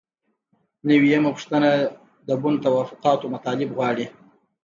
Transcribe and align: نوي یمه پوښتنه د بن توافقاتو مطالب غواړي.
نوي 0.87 1.07
یمه 1.13 1.31
پوښتنه 1.35 1.69
د 2.27 2.29
بن 2.41 2.53
توافقاتو 2.65 3.31
مطالب 3.35 3.69
غواړي. 3.77 4.05